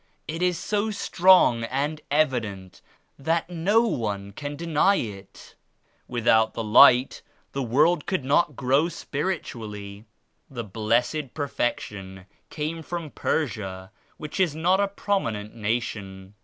It 0.27 0.41
is 0.41 0.57
so 0.57 0.89
strong 0.89 1.63
and 1.65 2.01
evident 2.09 2.81
that 3.19 3.51
no 3.51 3.81
one 3.83 4.31
can 4.31 4.55
deny 4.55 4.95
it. 4.95 5.53
Without 6.07 6.55
this 6.55 6.63
Light 6.65 7.21
the 7.51 7.61
world 7.61 8.07
could 8.07 8.25
not 8.25 8.55
grow 8.55 8.89
spiritually. 8.89 10.05
The 10.49 10.63
Blessed 10.63 11.35
Perfection 11.35 12.25
came 12.49 12.81
from 12.81 13.11
Persia 13.11 13.91
which 14.17 14.39
is 14.39 14.55
not 14.55 14.79
a 14.79 14.87
prominent 14.87 15.53
na 15.53 15.79
tion. 15.79 16.33